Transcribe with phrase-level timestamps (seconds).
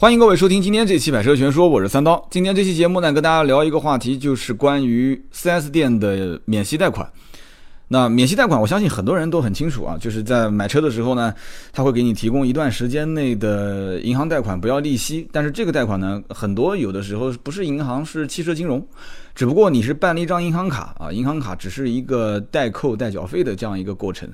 [0.00, 2.26] 欢迎各位收听今天这期《百车全说》，我是三刀。
[2.30, 7.06] 今天这期节目呢，跟大家聊一个话题，就是关于 4S 店的免息贷款。
[7.86, 11.34] 那免息贷款，我相信很多人都很清楚啊，就是在买车的时候呢，
[11.70, 15.28] 他会给你提供一段时间内的银行贷款，不要利息。
[15.30, 18.82] 但是这个贷款呢，很多有的时候不是银行，是汽车金融，
[19.34, 24.26] 只不过你是办了一张银行卡啊，银行卡只是一个代扣代缴费的这样一个过程。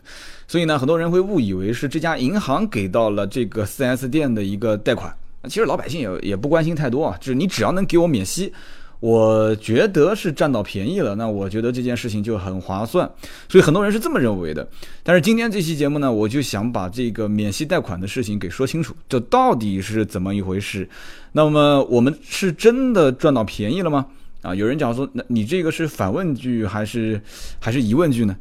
[0.47, 5.13] 所以呢，很多人会误以为是这家银行给到了这个 4S 店的一个贷款。
[5.49, 8.53] 其实老百姓也也不关心太多啊，就是你只要能给我免息，
[9.01, 13.09] 我觉得是占到便宜了，那我觉得这件事情就很划算，
[13.49, 14.67] 所以很多人是这么认为的。
[15.03, 20.89] 但是今天这期节目呢，我就想把这个免息贷款的事情给说清楚，这到底是怎么一回事？
[21.33, 24.07] 那么我们是真的赚到便宜了吗？
[24.43, 27.21] 啊，有人讲说，那你这个是反问句还是
[27.59, 28.37] 还是疑问句呢？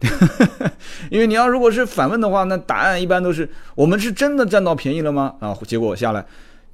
[1.10, 5.34] 因为你要如果是反问的话，那答案一般都是我们是真的占到便宜了吗？
[5.40, 6.24] 啊，结果下来。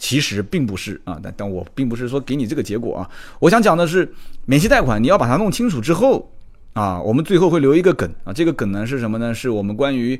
[0.01, 3.09] 其实并不是啊，但但我并不是说给你这个结果啊。
[3.39, 4.11] 我想讲的是，
[4.45, 6.27] 免息贷款你要把它弄清楚之后
[6.73, 8.33] 啊，我们最后会留一个梗啊。
[8.33, 9.31] 这个梗呢是什么呢？
[9.31, 10.19] 是我们关于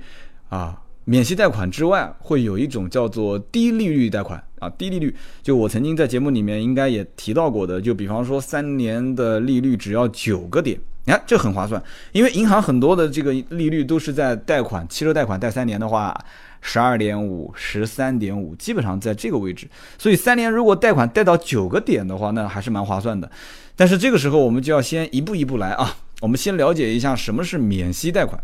[0.50, 4.70] 啊免息贷款之外，会有一种叫做低利率贷款啊。
[4.70, 16.16] 低利率就我曾经在节目里面应该也提到过的，就比方说三年的利率只要九个点，你看这很划算，因为银行很多的这个利率都是在贷款汽车贷款贷三年的话。
[16.62, 19.68] 十二点五、十三点五，基本上在这个位置。
[19.98, 23.30] 所以三年如果贷款贷到九个点的话，那还是蛮划算的。
[23.76, 25.98] 但是这个时候我们就要先一步一步来啊。
[26.22, 28.40] 我们先了解一下什么是免息贷款。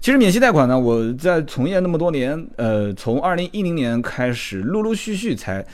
[0.00, 5.64] 其实免息贷款呢，我在从业那么多年，呃，从二零一零年开始，陆陆续续才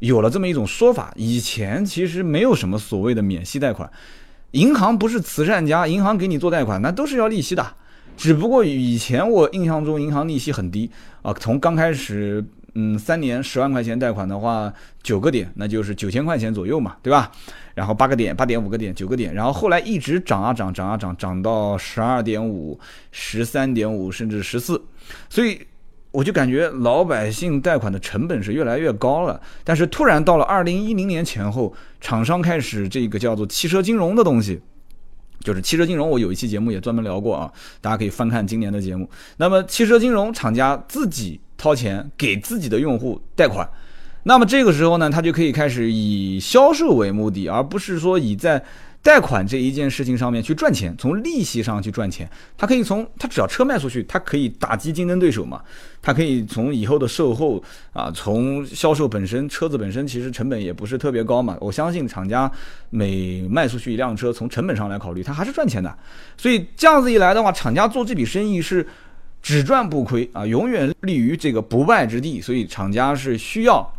[0.00, 1.10] 有了这么一种说法。
[1.16, 3.90] 以前其实没有什么所谓的免息贷款，
[4.50, 7.74] 银行不是慈善家，银行给你做贷款那都是要利息的。
[8.18, 10.90] 只不过以前我印象中银行利息很低
[11.22, 14.72] 啊，从刚开始，嗯，三年十万块钱贷款的话，
[15.04, 17.30] 九个点，那就是九千块钱左右嘛，对吧？
[17.76, 22.78] 然后八个点，八点五个点，九个点，然后后来一直涨啊涨，涨啊涨，涨到十二点五、
[23.12, 24.82] 十三点五，甚至十四，
[25.30, 25.60] 所以
[26.10, 29.40] 我就感觉老百姓贷款的成本是越来越高了。
[29.62, 34.60] 但是突然到了二零一零年前后，厂商开始这个叫做汽车金融的东西。
[35.40, 39.08] 就是汽车金融，我有一期节目也专门聊过啊，大家可以翻看今年的节目。
[39.36, 43.68] 那么汽车金融厂家自己掏钱给自己的用户贷款，
[44.24, 48.64] 那么这个时候呢，他就可以开始以销售为目的，而不是说以在。
[49.08, 55.62] 贷款这一件事情上面去赚钱，从利息上去赚钱，他可以从他只要车卖出去，他可以打击竞争对手嘛？
[56.02, 57.62] 他可以从以后的售后
[57.94, 61.56] 啊，从销售本身，车子本身其实成本也不是特别高嘛。
[61.58, 62.52] 我相信厂家
[62.90, 65.96] 每卖出去一辆车，从成本上来考虑，他还是赚钱的。
[66.36, 68.86] 所以这样子一来的话，厂家做这笔生意是
[69.40, 72.42] 只赚不亏啊，永远立于这个不败之地。
[72.42, 73.90] 所以厂家是需要。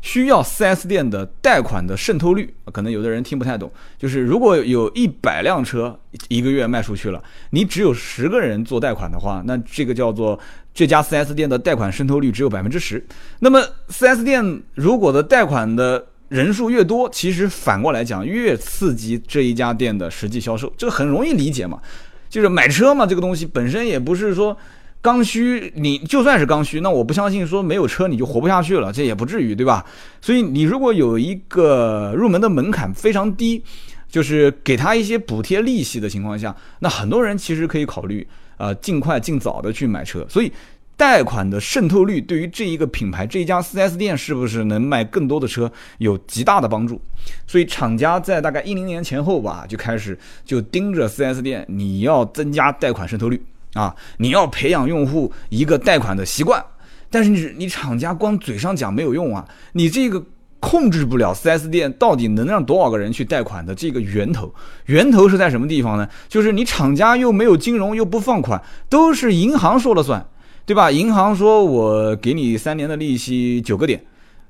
[0.00, 3.70] 需要 4S 店的贷款的渗透率，可能有的人听不太懂。
[3.98, 5.98] 就是如果有一百辆车
[6.28, 10.38] 一个月卖出去了，你只有十个人做贷款的话，那这个叫做
[10.72, 13.04] 这家 4S 店的贷款渗透率只有百分之十。
[13.40, 21.80] 那么 4S 店如果的贷款的人数越多，其实反过来讲越刺激这一家店的实际销售，这个很容易理解嘛。
[22.28, 24.56] 就是买车嘛，这个东西本身也不是说。
[25.00, 29.84] 刚需，你就算是刚需，那我不相信说没有车你就活不下去了，这也不至于，对吧？
[30.20, 33.62] 所以你如果有一个入门的门槛非常低，
[34.08, 38.26] 就是给他一些补贴利息的情况下，那很多人其实可以考虑，
[38.56, 40.26] 呃，尽快尽早的去买车。
[40.28, 40.52] 所以
[40.96, 47.00] 贷款的渗透率对于这一个品牌这一家 4S 店是不是能卖更多的车有极大的帮助。
[47.46, 53.40] 所以厂家在大概一零年前后吧，就开始就盯着 4S 店，你要增加贷款渗透率。
[53.78, 56.60] 啊，你要培养用户一个贷款的习惯，
[57.08, 60.20] 但是你你厂家光嘴上讲没有用啊，你这个
[60.58, 64.52] 控制不了 4S 店到底能让多少个人去贷款的这个源头，
[64.86, 66.08] 源头是在什么地方呢？
[66.28, 70.26] 就是你厂家又没有金融又不放款，都是银行说了算，
[70.66, 70.90] 对吧？
[70.90, 74.04] 银行说我给你三年的利息九个点，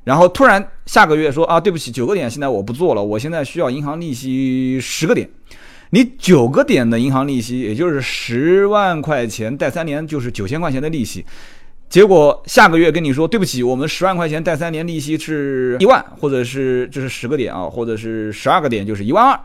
[0.04, 5.28] 然后突然下个月说啊，对不起，九个点现在我不做了，我现在需要银行利息十个点。
[5.90, 11.24] 你九个点的银行利息，也就是十万块钱贷三年，就是九千块钱的利息。
[11.88, 19.40] 结果下个月跟你说，对不起，我们十万块钱贷三年利息是一万，或者是这是十个点啊，或者是十二个点就是一万二。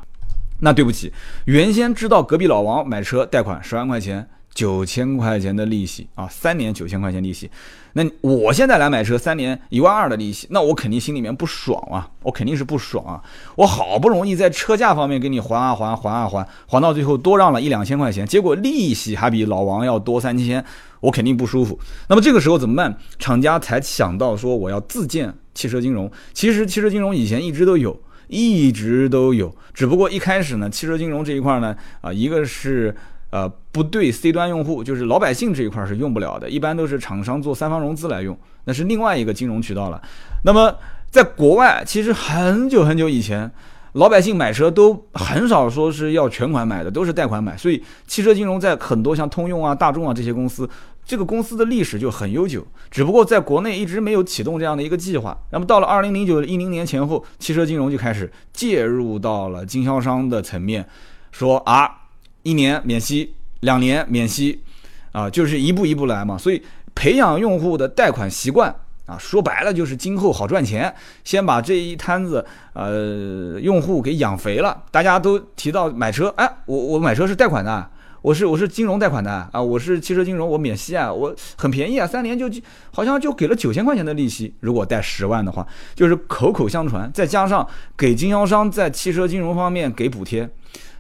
[0.60, 1.12] 那对不起，
[1.46, 4.28] 原先知道隔壁老王买车贷款十万块钱。
[4.54, 7.50] 九千块钱的利息啊，三年九千块钱利息，
[7.94, 13.22] 那我现在来买车，三年一万二的利息，那我肯定心里面不爽啊，我肯定是不爽啊，
[13.56, 20.64] 我好不容易在车价方面给你还啊还还啊还，还到最后多让了一两千块钱，结果利息还比老王要多三千，
[21.00, 21.80] 我肯定不舒服。
[22.08, 22.96] 那么这个时候怎么办？
[23.18, 26.12] 厂家才想到说我要自建汽车金融。
[26.32, 32.96] 其实汽车金融以前一直都有，一直都有，只不过一开始呢，汽车金融这一块呢，啊，一个是
[33.32, 40.02] 呃不对 C 端用户，就是老百姓这一块是用不了的，一般都是厂商做三方融资来用，那是另外一个金融渠道了。
[40.46, 40.74] 那么
[41.12, 43.52] 在国外，其实很久很久以前。
[43.94, 47.56] 老百姓买车都很少说是要全款买的，都是贷款买。
[47.56, 50.68] 所以汽车金融在很多像通用啊、大众啊这些公司，
[51.06, 52.66] 这个公司的历史就很悠久。
[52.90, 55.38] 只不过在国内一直没有启动这样的一个计划。
[55.52, 60.84] 那么到了二零零九一零年前后，汽车金融就开始介入到了经销商的层面，
[61.32, 61.88] 说啊，
[62.42, 64.62] 一年免息，两年免息，
[65.12, 66.38] 啊，就是一步一步来嘛。
[66.38, 66.62] 所以
[66.96, 68.74] 培养用户的贷款习惯。
[69.06, 70.96] 啊，说白了就是今后好赚钱，
[71.26, 74.82] 先把这一摊子呃用户给养肥了。
[74.92, 77.86] 大家都提到买车，哎，我我买车是贷款的，
[78.22, 82.50] 我是我是金融贷款的啊，我是汽车金融，我免息啊，我很便宜啊，三年就
[82.92, 84.56] 好像就给了九千块钱的利息。
[84.62, 87.68] 如果贷十万的话，就是口口相传，再加上
[87.98, 90.50] 给经销商在汽车金融方面给补贴，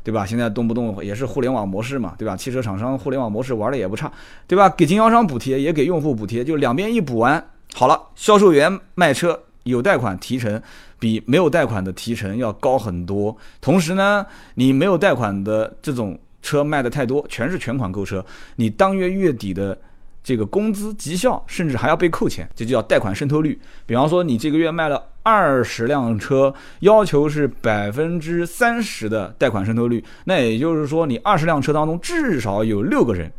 [0.03, 0.25] 对吧？
[0.25, 2.35] 现在动不动也是互联网模式嘛，对吧？
[2.35, 4.11] 汽车厂商互联网模式玩的也不差，
[4.45, 4.69] 对吧？
[4.69, 7.43] 给经销商补贴，也给用户补贴，就两边一补完。
[7.73, 10.61] 好了，销售员卖车有贷款提成，
[10.99, 13.35] 比没有贷款的提成要高很多。
[13.61, 18.23] 同时呢，你没有贷款的这种车卖的太多，全是全款购车，
[18.57, 19.77] 你当月月底的
[20.21, 23.59] 这个工资绩效甚至还要被扣钱，这就叫贷款渗透率。
[23.85, 33.31] 比方说，你这个月卖了二十辆车，要求是百分之三十的贷款渗透率，那也就是说，你二十辆车当中至少有六个人。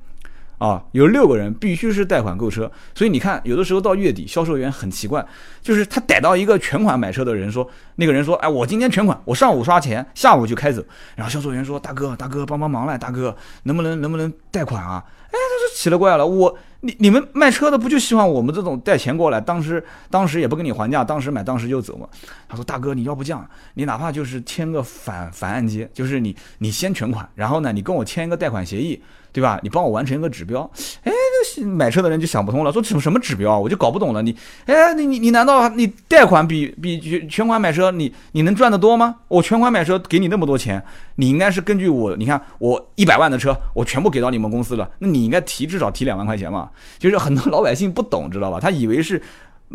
[0.58, 5.22] 啊，有六个人必须是贷款购车，所以你看，有的时候到月底，销售员很奇怪，
[5.60, 10.82] 就是他逮到一个全款买车的人，说那个人说，哎，我今天全款，我上午刷钱，下午就开走。
[11.16, 15.04] 然后销售员说，大哥，大哥，帮帮忙来，大哥，能不能能不能贷款啊？
[15.26, 22.06] 哎，他说奇了怪了，我你你们卖车的不就希望我们这种带钱过来，当时当时也不跟你还价，当时买当时就走嘛？
[22.46, 29.02] 他说，大哥，你要不这样，你哪怕就是签个反反按揭，就是你你先全款，然后呢，你跟我签一个贷款协议。
[29.34, 29.58] 对吧？
[29.64, 30.62] 你帮我完成一个指标，
[31.02, 31.10] 哎，
[31.58, 34.22] 那买车的人就想不通了，说什么什么指标啊我就搞不懂了。
[34.22, 34.34] 你，
[34.66, 39.16] 哎，你你你难道你贷款比比全全款买车，你你能赚得多吗？
[39.26, 40.80] 我全款买车给你那么多钱，
[41.16, 46.70] 你应该是根据我，你看我一百万的车，我全部给到你们公司了，那你应该提至少提两万块钱嘛。
[46.98, 48.60] 就是很多老百姓不懂，知道吧？
[48.60, 49.20] 他以为是。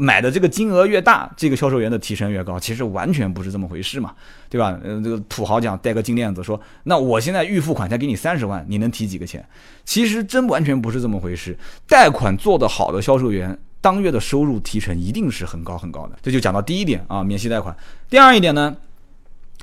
[0.01, 4.13] 买的这个金额越大，这个销售员的提成越高，其实完全不是这么回事嘛，
[4.47, 4.79] 对吧？
[4.81, 9.45] 呃，这个土豪讲戴个金链子，说那我现在预付款才给你三十万，你能提几个钱？
[9.83, 11.57] 其实真完全不是这么回事。
[11.85, 16.17] 贷款做得好的销售员，当月的收入提成一定是很高很高的。
[16.21, 17.75] 这就讲到第一点啊，免息贷款。
[18.09, 18.77] 第二一点呢，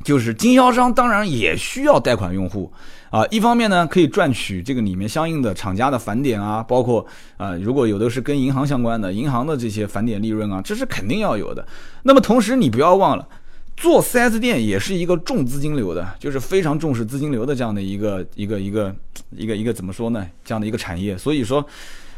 [0.05, 2.71] 就是经销商当然也需要贷款用户。
[3.11, 7.07] 啊，一方面呢，可以赚取这个里面相应的厂家的返点啊，包括
[7.37, 11.67] 啊，如果有的是跟银行相关的，银行的这些返点利润啊，这是肯定要有的。
[12.03, 13.27] 那么同时，你不要忘了，
[13.77, 18.95] 做 4S 店也是一个重资金流的，就是非常重视资金流的这样的一个一个一个
[19.31, 20.27] 一个一个怎么说呢？
[20.45, 21.17] 这样的一个产业。
[21.17, 21.65] 所以说，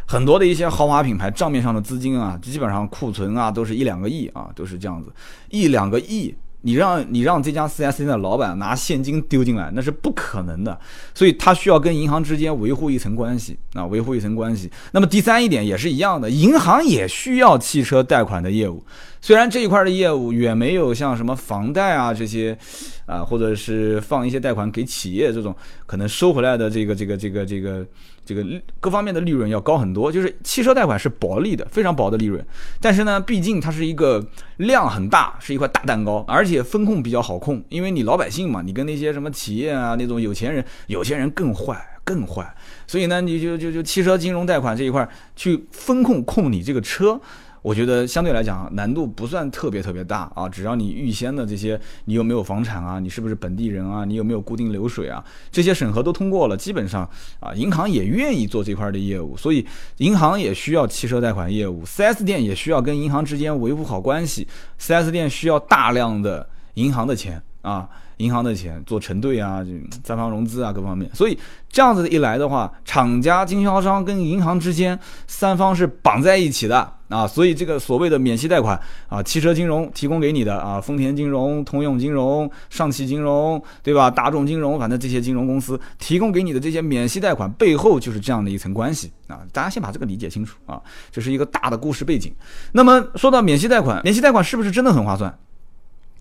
[0.06, 5.12] 很多的一些豪华品牌账面上的资金啊，基本上库存啊，都是一两个亿啊，都是这样子，
[5.50, 6.34] 一两个亿。
[6.62, 10.78] 你让你让这家 4S 店的老板拿现金丢进来，那是不可能的，
[11.14, 14.70] 所以他需要跟银行之间维护一层关系啊，维护一层关系。
[14.92, 18.84] 那么第三一点也是一样的，银行也需要汽车贷款的业务，
[19.20, 22.58] 虽然这一块的业务远没有像什么房贷啊这些，
[23.06, 25.54] 啊或者是放一些贷款给企业这种
[25.86, 27.86] 可能收回来的这个这个这个这个。
[28.28, 28.44] 这个
[28.78, 32.44] 各方面的利润要高很多，就是汽车贷款是薄利的，非常薄的利润。
[32.78, 34.22] 但是呢，毕竟它是一个
[34.58, 42.54] 量很大，是一块大蛋糕，而且风控比较好控，因为你老百姓嘛，你跟那些什么企业啊那种有钱人，有钱人更坏更坏，
[42.86, 47.18] 所以呢，你就就就汽车金融贷款这一块去风控控你这个车。
[47.62, 57.08] 我觉得相对来讲难度不算特别特别大啊，只要你预先的这些，你有没有房产啊，你是不是本地人啊，你有没有固定流水啊，这些审核都通过了，基本上
[57.40, 59.66] 啊，银行也愿意做这块的业务，所以
[59.98, 64.46] 银行也需要汽车贷款业务，4S 店也需要跟银行之间维护好关系
[64.80, 67.88] ，4S 店需要大量的银行的钱啊。
[68.18, 69.70] 银行的钱做承兑啊，就
[70.04, 84.10] 三方融资啊，各方面，所以这样子一来的话，厂家、经销商跟银行之间三方是绑在一起的啊，所以这个所谓的免息贷款啊，汽车金融提供给你的啊，丰田金融、通用金融、上汽金融，对吧？
[84.10, 90.82] 大众金融，反正这些金融公司提供给你的这些免息贷款背后就是这样的一层关系啊，大家先把这个理解清楚啊，
[91.12, 92.34] 这是一个大的故事背景。
[92.72, 95.32] 那么说到免息贷款，免息贷款是不是真的很划算？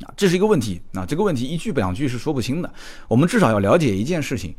[0.02, 2.72] 啊，这是一个问题啊，这个问题一句两句是说不清的。
[3.08, 4.54] 我们至少要了解一件事情，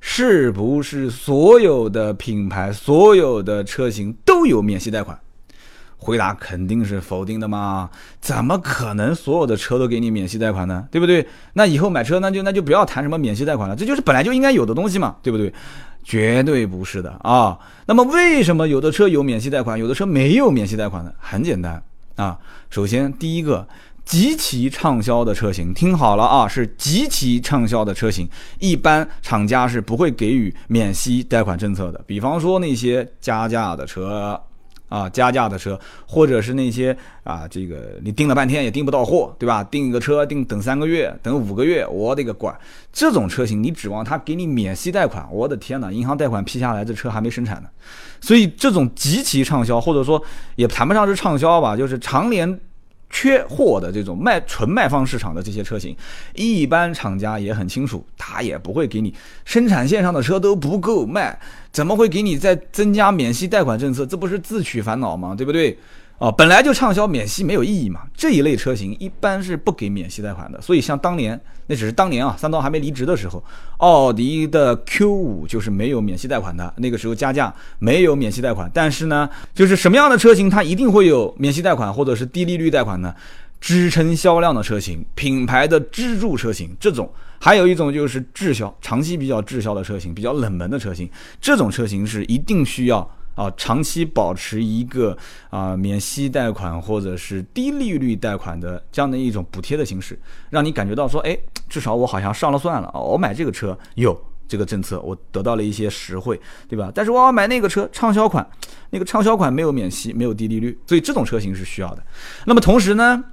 [0.00, 5.18] 是不是所有的品牌、所有的车型都有免息贷款，
[5.96, 7.90] 回答肯定是否定的嘛？
[8.20, 10.86] 怎么可能所有的车都给你免息贷款呢？
[10.92, 11.26] 对不对？
[11.54, 15.52] 那以后买车那就那就不要谈什么免息贷款了，这就是本来就应该有的东西嘛，对不对？
[16.04, 17.58] 绝对不是的啊！
[17.86, 21.10] 那么为什么有的车有免息贷款，有的车没有免息贷款呢？
[21.18, 21.82] 很简单
[22.14, 22.38] 啊，
[22.70, 23.66] 首先第一个。
[24.04, 32.00] 极其畅销的车型，听好了啊，是极其畅销的车型，一般厂家是不会给予免息贷款政策的。
[32.06, 34.38] 比方说那些加价的车，
[34.90, 39.64] 啊，加价的车，或者是那些啊，这个你订了半天也订不到货，对吧？
[39.64, 42.54] 订一个车订等三个月，等五个月，我的个乖！
[42.92, 47.68] 这种车型你指望他给你免息贷款，我的天哪，银行贷款批下来，这车还没生产呢。
[48.20, 50.22] 所以这种极其畅销，或者说
[50.56, 52.60] 也谈不上是畅销吧，就是常年。
[53.14, 55.96] 缺货的这种卖纯卖方市场的这些车型，
[56.34, 61.38] 一般厂家也很清楚，他也不会给你生产线上的车都不够卖，
[61.70, 64.04] 怎么会给你再增加免息贷款政策？
[64.04, 65.32] 这不是自取烦恼吗？
[65.32, 65.78] 对不对？
[66.18, 70.60] 啊，本来就畅销免息没有意义嘛，这一类车型一般是不给免息贷款的。
[70.60, 73.42] 所以像当年那只是当年啊，三刀还没离职的时候，
[73.78, 76.72] 奥迪的 Q 五就是没有免息贷款的。
[76.76, 83.14] 那个时候加价没有免息贷款，但是呢，就是什么样的车型它一定会有免息贷款或者是低利率贷款呢？
[83.60, 93.10] 支撑销量的车型，品牌的支柱车型，这种还有一种就是滞销，长期比较滞销的车型，比较冷门的车型，这种车型是一定需要。
[93.34, 95.16] 啊，长期保持一个
[95.50, 100.18] 啊免息贷款或者是低利率贷款的这样的一种补贴的形式，
[100.50, 101.36] 让你感觉到说，哎，
[101.68, 106.92] 至少我好像上了算了啊，我买这个车有这个政策，我得到了一些实惠，对吧？
[106.94, 108.46] 但是我要买那个车畅销款，
[108.90, 112.02] 那个畅销款没有免息，没有低利率，所以这种车型是需要的。
[112.46, 113.24] 那么同时呢，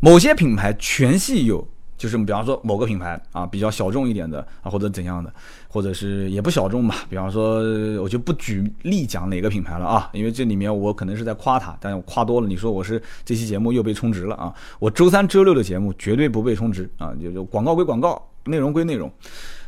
[0.00, 1.66] 某些品牌全系有。
[1.96, 5.32] 就是比方说某个品牌啊，比较小众一点的啊，或者怎样的，
[5.68, 7.04] 或者是也不小众吧。
[7.08, 7.60] 比方说，
[8.02, 14.52] 我就不举例讲哪个品牌了啊，因为这里面我可能是在夸它，但是我夸多了，你说我是这期节目又被充值了啊？
[14.78, 19.10] 我周三、周六的节目绝对不被充值啊，就就广告归广告，内容归内容。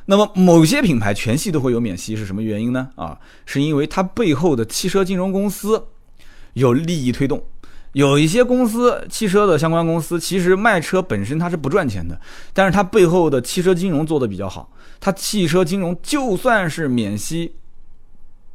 [0.04, 2.88] 那么某些品牌全系都会有免息，是什么原因呢？
[2.94, 5.82] 啊，是因为它背后的汽车金融公司
[6.54, 7.42] 有利益推动。
[7.92, 12.20] 有一些公司，汽车的相关公司，其实卖车本身它是不赚钱的，
[12.52, 14.70] 但是它背后的汽车金融做的比较好。
[15.00, 17.54] 它汽车金融就算是免息，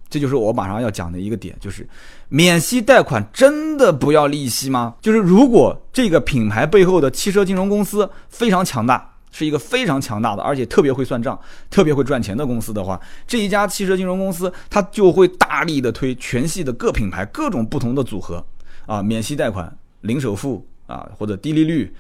[0.10, 1.88] 这就是我马上要讲的一个点，就是
[2.30, 4.96] 免息贷款真的不要利息吗？
[5.02, 11.38] 就是如果这个品牌背后的汽车金融公司非常强大，是一个非常强大的，而且特别会算账、
[11.72, 18.46] 特别会赚钱的公司的话，这一家汽车金融公司它就会大力的推全系的各品牌各种不同的组合。
[18.86, 21.94] 啊，免息贷款、零首付啊，或者低利率，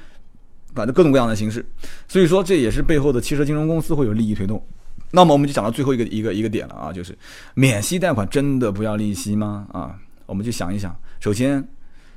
[0.73, 1.65] 反正各种各样的形式。
[2.07, 4.63] 所以说，这也是背后的汽车金融公司会有利益推动。
[5.11, 7.17] 那么，我们就讲到最后一个一个一个点了啊，就是
[7.53, 9.67] 免息贷款真的不要利息吗？
[9.71, 10.95] 啊，我们就想一想。
[11.19, 11.67] 首先，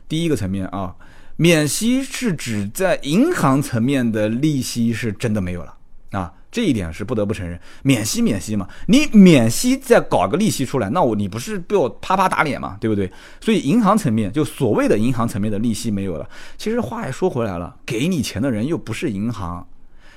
[0.09, 0.95] 第一个层面啊，
[1.37, 5.77] 免息是指在银行层面的利息是真的没有了
[6.13, 6.33] 啊。
[6.57, 13.13] 这一点是不得不承认，免息免息嘛，你免息再搞个利息出来，那我你不是被我啪啪打脸嘛，对不对？
[13.43, 16.27] 所以银行层面就所谓的银行层面的利息没有了。
[16.57, 19.67] 其实话也说回来了，给你钱的人又不是银行，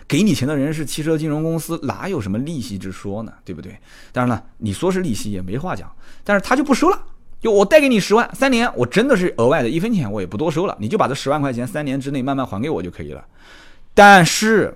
[0.07, 3.33] 给你钱的人是汽车金融公司，哪有什么利息之说呢？
[3.43, 3.77] 对不对？
[4.13, 5.91] 当然了，你说是利息也没话讲，
[6.23, 6.97] 但是他就不收了，
[7.41, 13.25] 就我贷给你十万，三年我真的是额外的一分钱我也不多收了，你就把这十万块钱三年之内慢慢还给我就可以了。
[13.93, 14.73] 但是。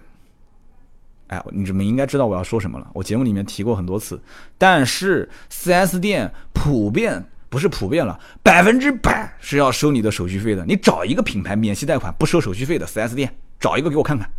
[1.34, 2.88] 哎，你们应该知道我要说什么了。
[2.94, 4.22] 我节目里面提过很多次，
[4.56, 10.64] 但是 4S 店普遍不是普遍了，百分之百是要收你的手续费的。
[10.66, 14.30] 你找一个品牌免息贷款不收手续费的 4S 店，找一个给我看看。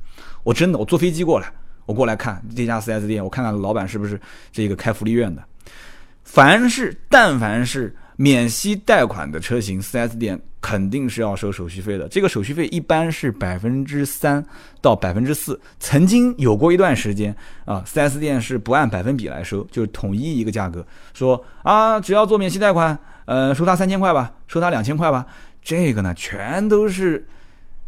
[0.45, 1.51] 我真的，我坐飞机过来，
[1.85, 4.21] 我过来看这家 4S 店，我看看老板是不是
[4.53, 5.43] 这个开福利院的。
[6.25, 7.95] 凡是但凡是。
[8.17, 12.07] 免息贷款的车型，4S 店肯定是要收手续费的。
[12.07, 14.41] 这个手续费一般是百分之三
[14.81, 15.61] 到百分之四。
[15.81, 25.27] 曾经有过一段时间啊，4S 店是不按百分比来收，就是统一一个价格，说啊，只要做免息贷款，呃，收他三千块吧，收他两千块吧。
[25.61, 27.27] 这个呢，全都是，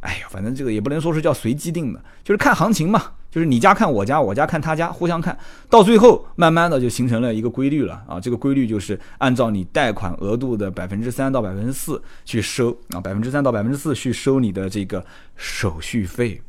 [0.01, 3.13] 哎呀，反正这个也不能说是叫随机定的，就是看行情嘛。
[3.37, 5.39] 就是你家看我家，我家看他家，互相看
[5.69, 8.19] 到最后，慢慢的就形成了一个规律了啊！
[8.19, 15.05] 这个规律就是按照你贷款额度的百分之三到百分之四去收啊，百分之三到百分之四去收你的这个
[15.37, 16.41] 手续费。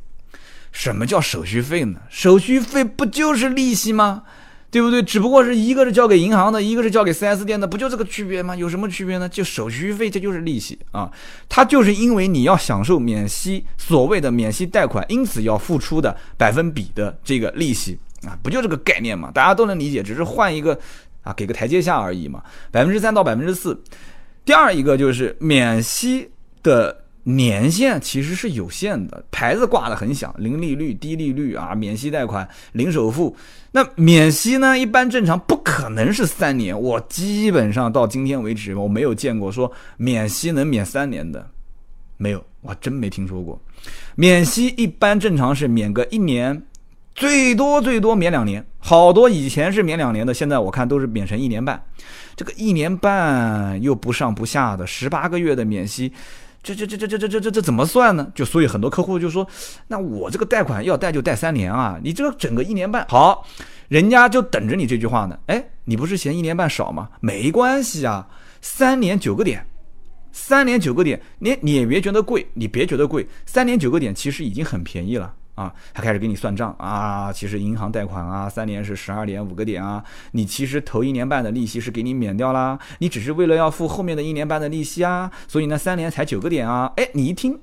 [0.71, 1.99] 什么叫手续费呢？
[2.07, 4.23] 手续费不就是利息吗？
[4.69, 5.01] 对不对？
[5.01, 8.55] 只不过是一个是交给银行的，一个是交给 4S 店的，不就这个区别吗？
[8.55, 9.27] 有什么区别呢？
[9.29, 11.09] 就手续费，这就是利息啊！
[11.47, 19.31] 它就是因为你要享受免息，所谓的免息贷款，因此要付出的百分比的这个利息啊，不就这个概念嘛？
[19.31, 20.77] 大家都能理解，只是换一个
[21.23, 22.43] 啊，给个台阶下而已嘛。
[22.69, 23.81] 百分之三到百分之四，
[24.43, 26.29] 第二一个就是免息
[26.61, 33.35] 的年限其实是有限的，牌子挂的很响，零利率、低利率啊，免息贷款、零首付。
[33.73, 41.49] 那免息呢，一般正常不可能是三年，我基本上到今天为止，我没有见过说免息能免三年的，
[42.15, 43.61] 没有，我真没听说过。
[44.15, 46.63] 免息一般正常是免个一年，
[47.13, 51.83] 最多最多免两年，好多以前是免两年的，现在我看都是免成一年半。
[52.37, 56.13] 这个一年半又不上不下的十八个月的免息，
[56.63, 58.29] 这这这这这这这这这怎么算呢？
[58.35, 59.47] 就所以很多客户就说，
[59.87, 63.45] 那我这个贷款要贷就贷三年啊，你这个整个一年半好，
[63.87, 65.39] 人家就等着你这句话呢。
[65.45, 67.09] 哎，你不是嫌一年半少吗？
[67.21, 68.27] 没关系啊，
[68.61, 69.65] 三年九个点，
[70.31, 75.33] 三年九个点，你你也别觉得贵，你别觉得贵，三年九个点其实已经很便宜了。
[75.57, 87.59] 啊，他开始给你算账啊，其实银行贷款啊，三年是十二点五个点啊，你其实头一年半的利息是给你免掉啦，你只是为了要付后面的一年半的利息啊，所以呢三年才九个点啊，哎，你一听，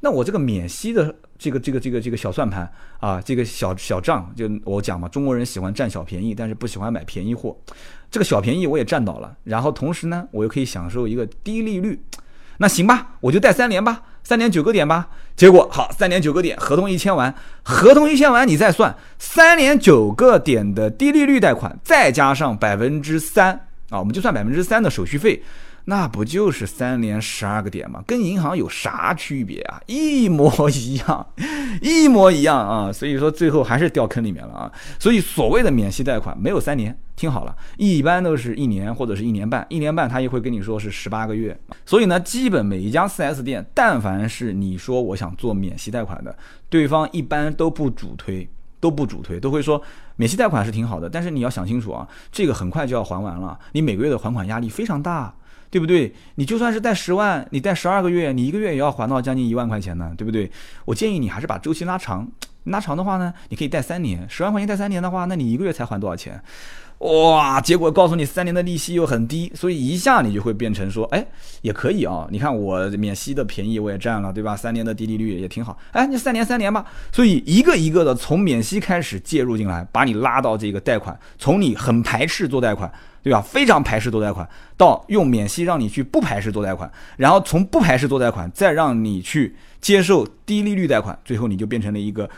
[0.00, 7.54] 那我这个免息的这个这个这个这个小算盘啊，这个小小账，就我讲嘛，中国人喜欢占小便宜，但是不喜欢买便宜货，
[8.10, 12.02] 这个小便宜我也占到了，然后同时呢，我又可以享受一个低利率。
[12.60, 15.08] 那行吧，我就贷三年吧，三点九个点吧。
[15.34, 23.52] 结果好，三点九个点，合同一签完，合同一签完，你再算三点九个点的低利率贷款，再加上百分之三
[23.88, 25.42] 啊，我们就算百分之三的手续费。
[25.88, 28.04] 那不就是三年十二个点吗？
[28.06, 29.80] 跟银行有啥区别啊？
[29.86, 31.26] 一模一样，
[31.80, 32.92] 一模一样啊！
[32.92, 34.72] 所以说最后还是掉坑里面了啊！
[35.00, 41.58] 所以所谓的免息贷款没有三年，听好了，一般都是一年或者是一年半，一年半他也会跟你说是十八个月。
[41.86, 46.36] 所以呢，基本每一家 4S 店，但凡是你说我想做免息贷款的，
[46.68, 48.46] 对方一般都不主推，
[48.78, 49.80] 都不主推，都会说
[50.16, 55.34] 免息贷款是挺好的，但是你要想清楚啊，这个很快就要还完了，你每个月的还款压力非常大。
[55.70, 56.12] 对不对？
[56.36, 60.50] 你就算是贷十万，你贷十二个月，你一个月也要还到将近一万块钱呢，对不对？
[60.84, 62.26] 我建议你还是把周期拉长，
[62.64, 66.42] 拉长的话呢，你可以贷三年，十万块钱贷三年的话，那你一个月才还多少钱？
[66.98, 67.60] 哇！
[67.60, 71.24] 结果告诉你三年的利息又很低，所以一下你就会变成说，哎，
[71.62, 72.26] 也可以啊。
[72.28, 74.56] 你看我免息的便宜我也占了，对吧？
[74.56, 75.78] 三年的低利率也挺好。
[75.92, 76.84] 哎，你三年三年吧。
[77.12, 82.92] 所以一个一个的从免息开始介入进来，把你拉到这个贷款，从你很排斥做贷款，
[83.28, 83.42] 对吧？
[83.42, 92.28] 非常排斥多贷款，到用免息让你去不排斥多贷款，然后从不排斥多贷款，再让你去接受低利率贷款，最后你就变成了一个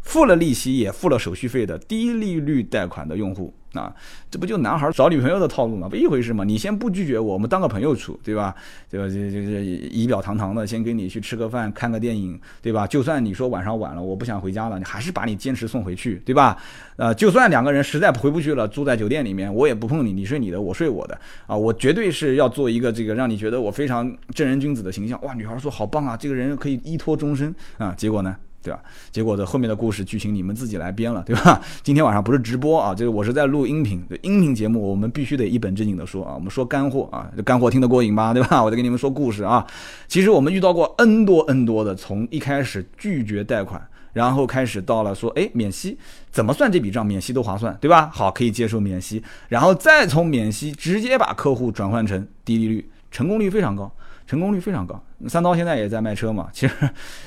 [0.00, 3.54] 付了利息也付了手续费的低利率贷款的用户。
[3.74, 3.94] 啊，
[4.30, 5.88] 这不就男孩找女朋友的套路吗？
[5.88, 6.42] 不一回事吗？
[6.42, 8.54] 你先不拒绝我，我们当个朋友处，对吧？
[8.90, 9.06] 对吧？
[9.06, 12.86] 这这这仪表堂堂的，先跟你去吃个饭，看个电影，对吧？
[12.86, 16.56] 就算你说晚上晚了，我不想回家了，你还是把你坚持送回去，对吧？
[16.96, 25.20] 呃，就算两个人实在回不去了，住在酒店里面，我也不碰你，你睡你的，我睡我的，啊，我绝对是要做一个这个让你觉得我非常正人君子的形象。
[25.22, 28.34] 哇，女孩说好棒啊，这个人可以依托终身啊，结果呢？
[28.62, 28.80] 对吧？
[29.10, 31.60] 结果的后面的故事剧情你们自己来编了，对吧？
[31.82, 38.34] 今天晚上不是直播啊，就是我是在录音频，音频节目我们必须得一本正经的说啊，我们说干货啊，这干货听得过瘾吧？
[38.34, 38.60] 对吧？
[38.64, 39.66] 我在跟你们说故事啊。
[40.06, 43.80] 其实我们遇到过 N 多 N 多的，从一开始拒绝贷款，
[44.12, 45.96] 然后开始到了说，哎，免息
[46.30, 47.06] 怎么算这笔账？
[47.06, 48.10] 免息都划算，对吧？
[48.12, 53.90] 好，可以接受免息，然后再从免息直接把客户转换成低利率，成功率非常高。
[54.28, 56.48] 成功率非常高，三刀现在也在卖车嘛。
[56.52, 56.74] 其实，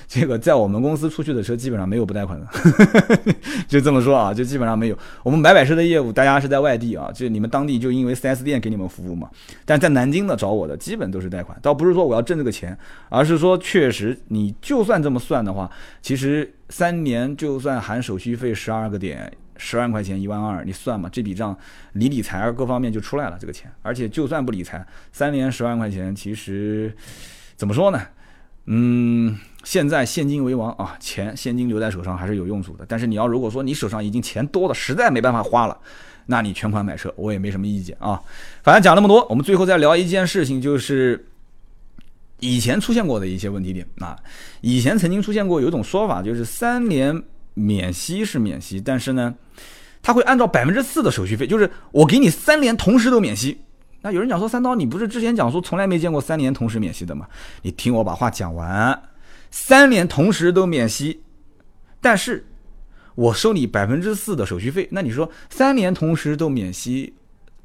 [0.08, 2.48] 这个在我们公司出去的车基本上没有不贷款的，
[3.68, 4.98] 就这么说啊，就基本上没有。
[5.24, 9.28] 我们买买车的业务，大家是在外地啊，就你们当地就因为 4S 店给你们服务嘛。
[9.66, 12.78] 但在南京的找我的基本都是贷款，倒不是说我要挣这个钱，
[13.10, 15.68] 而是说确实你就算这么算的话，
[16.04, 19.34] 其实三年就算含手续费十二个点。
[19.63, 21.08] 十万块钱一万二，你算嘛？
[21.08, 21.56] 这笔账
[21.93, 23.71] 理理财各方面就出来了，这个钱。
[23.84, 26.91] 而且就算不理财，三年十万块钱，其实
[27.56, 28.02] 怎么说呢？
[28.65, 32.84] 嗯，现在现金为王啊，钱现金留在手上还是有用处的。
[32.88, 35.78] 但是你要如果说你手上已经钱多的实在没办法花了，
[36.26, 38.19] 那你全款买车我也没什么意见啊。
[38.63, 41.28] 反正讲那么多，我们最后再聊一件事情，就是
[42.39, 44.17] 以前出现过的一些问题点啊。
[44.62, 47.21] 以前曾经出现过有一种说法，就是三年。
[47.54, 49.36] 免息是免息，但是呢，
[50.02, 53.62] 他会按照百分之四的手续费，就是我给你三年同时都免息。
[54.02, 57.28] 那有人讲说三刀，你不是之前讲说从来没见过三年同时免息的吗？
[57.62, 59.00] 你听我把话讲完，
[59.52, 61.22] 三年同时都免息，
[62.00, 62.44] 但是
[63.14, 64.88] 我收你百分之四的手续费。
[64.92, 67.14] 那你说三年同时都免息，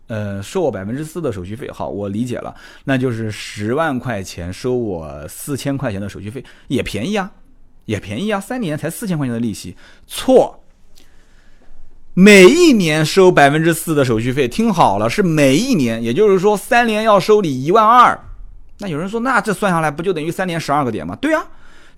[0.08, 7.32] 呃，收我百分之四的手续费，好，我理解了，那就是十万块钱收我四千块钱的手续费，也便宜啊。
[7.86, 9.74] 也便宜啊，三年才四千块钱的利息，
[10.06, 10.62] 错。
[12.18, 18.18] 每一年收百分之四的手续费，听好了，是每一年，也就是说三年要收你一万二，
[18.78, 21.14] 那有人说，那这算下来不就等于三年十二个点吗？
[21.16, 21.44] 对啊，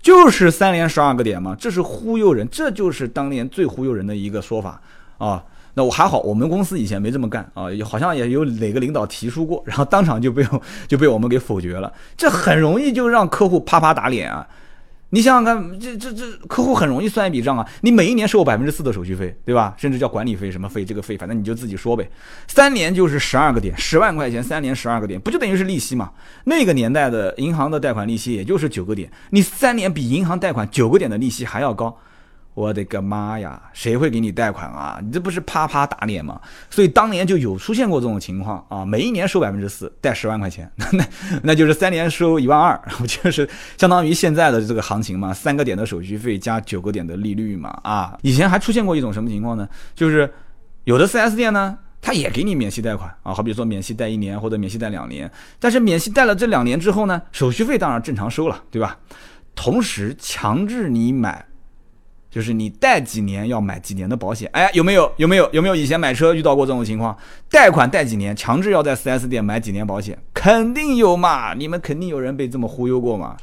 [0.01, 4.81] 就是三年十二个点嘛，这是忽悠人，这就是当年最忽悠人的一个说法
[5.19, 5.41] 啊。
[5.75, 10.45] 那我还好，我们公司以前没这么干啊，好像也有哪个领导提出过，然后当场就被
[10.85, 14.45] 就被我们给否决了，这很容易就让客户啪啪打脸啊。
[15.11, 17.67] 你想想看，这这这客户很容易算一笔账啊！
[17.81, 19.73] 你每一年收我百分之四的手续费，对吧？
[19.75, 22.07] 甚至叫管理费什么费，这个费反正你就自己说呗。
[22.47, 26.11] 三年就是十二个点，十万块钱，三年十二个点，不就等于是利息嘛？
[26.43, 31.97] 那个年代的银行的贷款利息也就是九个点，你三年比银行贷款九个点的利息还要高。
[32.59, 33.61] 我的个妈呀！
[33.71, 34.99] 谁会给你贷款啊？
[35.01, 36.41] 你这不是啪啪打脸吗？
[36.69, 41.05] 所以当年就有出现过这种情况啊，每一年收百分之四，贷十万块钱， 那
[41.41, 45.33] 那就是三年收一万二，不 就是相当于现在的这个行情嘛？
[45.33, 47.69] 三个点的手续费加九个点的利率嘛？
[47.81, 49.65] 啊，以前还出现过一种什么情况呢？
[49.95, 50.29] 就是
[50.83, 58.97] 有的 4S 店呢，他也给你免息贷款啊，好比说免息贷一年或者免息贷两年，但是免息贷了这两年之后呢，手续费当然正常收了，对吧？
[59.55, 61.45] 同时强制你买。
[62.29, 65.11] 就是你贷几年要买几年的保险，哎，有没有？
[65.17, 65.49] 有没有？
[65.51, 65.75] 有没有？
[65.75, 67.17] 以前买车遇到过这种情况？
[67.49, 71.53] 贷款贷几年，强制要在 4S 店买几年保险，肯定有嘛？
[71.53, 73.35] 你们肯定有人被这么忽悠过嘛？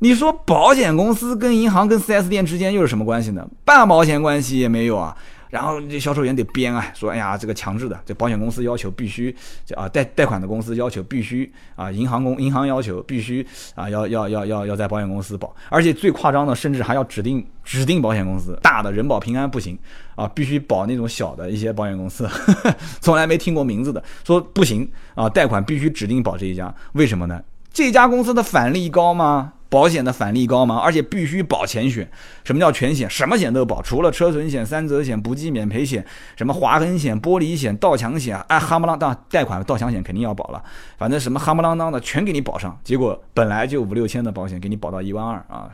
[0.00, 3.48] 你说保险公司跟银行跟 4S 店之间又是什么关系呢？
[3.64, 5.16] 半毛钱关系也没有啊！
[5.52, 9.36] 然后这销售员得编啊，说哎呀，这个强制的，这保险公司要求必须，
[9.66, 19.78] 这啊贷贷款的公司要求必须啊，银行公银行要求必须啊，要要要要要在保险公司保，而且最夸张的，甚至还要指定指定保险公司，大的人保平安不行
[20.14, 22.26] 啊，必须保那种小的一些保险公司，
[23.02, 27.38] 从来没听过名字的，说不行啊，贷款必须指定保这一家，为什么呢？
[27.70, 29.52] 这家公司的返利高吗？
[29.72, 30.76] 保险的返利高吗？
[30.76, 32.06] 而且必须保全险。
[32.44, 33.08] 什么叫全险？
[33.08, 36.04] 什么险都保，除了车损险、三责险、不计免赔险，
[36.36, 40.62] 什么划痕险、玻璃险、盗抢险，哎，哈不啷当，贷款盗抢险肯定要保了。
[40.98, 42.78] 反正什么哈不啷当的全给你保上。
[42.84, 45.70] 结果本来就五六千的保险，给你保到一万二啊！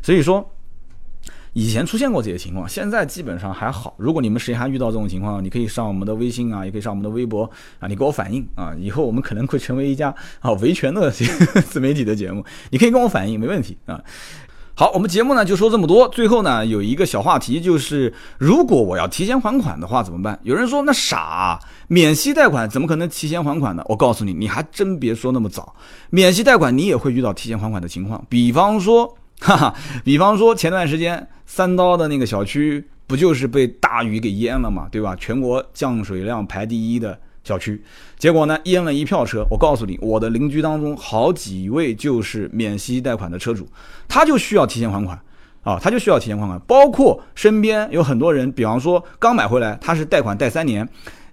[0.00, 0.48] 所以说。
[1.52, 3.94] 以前出现过这些情况，现在基本上还好。
[3.96, 8.72] 如果你们谁还遇到这种情况，你可以上我们的微信啊，也可以上我们的微博啊，你给我反映啊。
[8.78, 11.10] 以后我们可能会成为一家啊维权的
[11.68, 14.00] 自媒体的节目，你可以跟我反映，没问题啊。
[14.74, 16.08] 好，我们节目呢就说这么多。
[16.08, 20.38] 最后呢有一个小话题，就是如果我要提前还款的话怎么办？
[20.44, 21.58] 有人说那傻，
[21.88, 23.82] 免息贷款怎么可能提前还款呢？
[23.88, 25.74] 我告诉你，你还真别说那么早，
[26.10, 29.16] 免息贷款你也会遇到提前还款的情况，比方说。
[29.40, 29.74] 哈哈，
[30.04, 35.16] 比方说前段时间三刀的那个小区不就是被大雨给淹了嘛，对吧？
[35.16, 37.82] 全国降水量排第一的小区，
[38.18, 39.44] 结果呢淹了一票车。
[39.50, 43.66] 我告诉你，我的邻居当中好几位就是免息贷款的车主，
[44.06, 45.18] 他就需要提前还款
[45.62, 46.60] 啊，他就需要提前还款。
[46.66, 50.86] 包括身边有很多人，比方说刚买回来，他是贷款贷三年，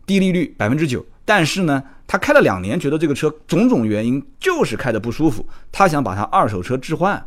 [0.05, 7.21] 低利率百分之九，但是呢他开了两年，觉得这个车种种原因就是开的不舒服，他想把他二手车置换。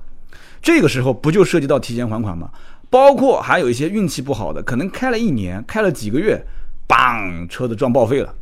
[0.63, 2.51] 这个时候不就涉及到提前还款吗？
[2.91, 6.45] 包括还有一些运气不好的，可能开了一年，开了几个月，
[6.89, 8.35] 嘣，车子撞报废了，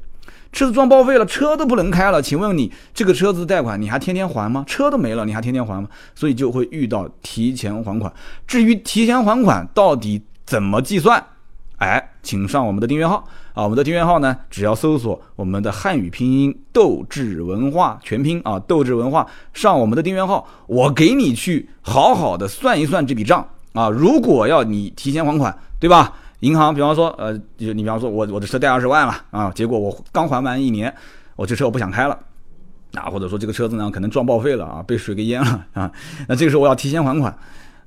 [0.51, 2.23] 车子撞报废了，车都不能开了。
[2.23, 4.65] 请问你这个车子贷款你还天天还吗？
[4.67, 5.89] 车都没了，你还天天还吗？
[6.15, 8.11] 所以就会遇到提前还款。
[8.47, 11.23] 至于提前还款到底怎么计算？
[11.77, 13.23] 哎，请上我们的订阅号
[13.59, 13.65] 啊！
[13.65, 23.91] 我们的订阅号呢，只要搜索我们的汉语拼音斗志文化全拼啊，斗志文化上我们的订阅号，我给你去好好的算一算这笔账啊！
[23.91, 26.13] 如果要你提前还款，对吧？
[26.39, 30.95] 银行比方说，呃，就你比方说我我的车贷二十万了啊，结果我刚还完一年，
[31.35, 32.17] 我这车我不想开了，
[32.95, 35.91] 啊，或者说这个车子呢可能撞报废了啊，被水给淹了啊，
[36.29, 37.37] 那这个时候我要提前还款。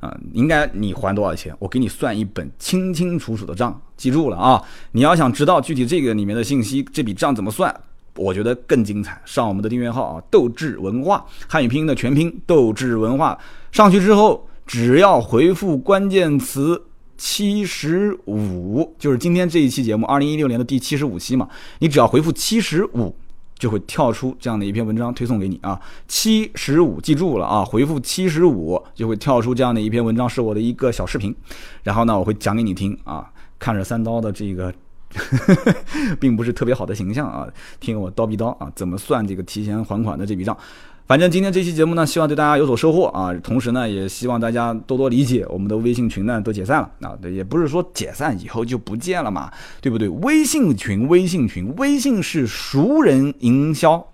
[0.01, 1.55] 啊，应该你还多少钱？
[1.59, 4.61] 我给你算一本清清楚楚的账，记住了啊！
[4.91, 7.73] 你要想知道具体这个里面的信息，这笔账怎么算，
[8.15, 9.21] 我觉得更精彩。
[9.25, 13.37] 上我们的订阅号啊，斗志文化汉语拼音的全拼，斗志文化
[13.71, 16.81] 上去之后，只要回复关键词
[17.15, 23.15] 七十五，就是今天这一期节目，二零一六年的第七十五期嘛，你只要回复七十五。
[23.61, 31.35] 就会跳出这样的一篇文章推送给你啊，七十五，记住了啊，回复七十五就会跳出这样的一篇文章，是我的一个小视频，
[31.83, 34.73] 然后呢，我会讲给你听啊，看着三刀的这个，
[36.19, 37.47] 并不是特别好的形象啊，
[37.79, 40.57] 听我叨逼叨啊，怎么算这个提前还款的这笔账。
[41.11, 43.33] 反正今天这期节目呢，希望对大家有所收获啊！
[43.43, 50.07] 同时呢，也希望大家多多理解，我们的微信群呢都解散了啊，也不是说解散以后就不见了嘛，对不对？
[50.07, 54.07] 微信群，微信群，微信是熟人营销，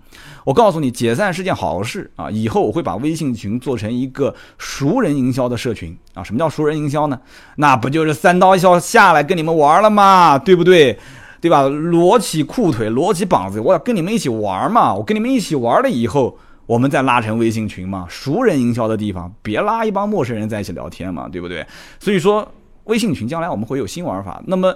[0.44, 2.32] 我告诉你，解散是件好事啊！
[2.32, 6.24] 以后我会把微信群做成一个熟人营销的社群啊！
[6.24, 7.20] 什么叫熟人营销呢？
[7.58, 10.40] 那不就是三刀一下下来跟你们玩了吗？
[10.40, 10.98] 对不对？
[11.40, 11.68] 对吧？
[11.68, 14.96] 裸起裤腿，裸起膀子，我要跟你们一起玩嘛！
[14.96, 16.40] 我跟你们一起玩了以后。
[16.68, 21.66] 我们再拉成微信群嘛，熟人营销的地方，别拉一帮陌生人在一起聊天嘛，对不对？
[22.00, 22.48] 所以说，
[22.84, 24.44] 微信群将来我们会有新玩法。
[24.46, 24.76] 那么，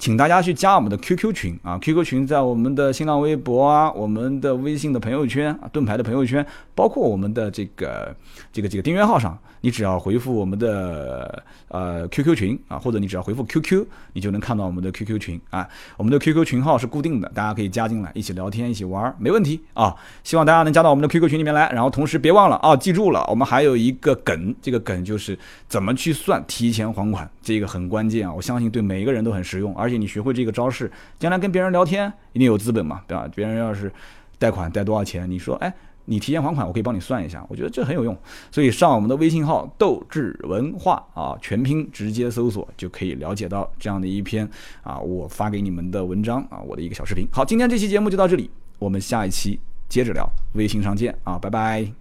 [0.00, 8.16] 请大家去加我们的 QQ 群啊，QQ 群在我们的新浪微博啊，我们的微信的朋友圈啊，盾牌的朋友圈，包括我们的这个
[8.50, 13.84] 这个这个订阅号上，你只要回复我们的呃 QQ 群啊，或者你只要回复 QQ，
[14.14, 15.68] 你就能看到我们的 QQ 群啊。
[15.98, 19.94] 我们的 QQ 群号是固定的，大家可以加进来一起聊天，一起玩，没问题啊。
[20.24, 33.28] 希望大家能加到我们的 QQ 群里面来，然后同时别忘了啊，记住了，我们还有一个梗，这个梗就是怎么去算提前还款，这个很关键啊，我相信对每一个人都很实用，而而且你学会这个招式，将来跟别人聊天一定有资本嘛，对吧？
[33.34, 33.92] 别人要是
[34.38, 35.74] 贷款贷多少钱，你说，哎，
[36.04, 38.16] 你提前还款，我可以帮你算一下，我觉得这很有用。
[38.52, 44.48] 所以上我们的微信号“斗志文化”啊，全拼直接搜索就可以了解到这样的一篇
[44.82, 47.26] 啊，我发给你们的文章啊，我的一个小视频。
[47.32, 48.48] 好，今天这期节目就到这里，
[48.78, 52.00] 我们下一期接着聊，微信上见啊，拜拜。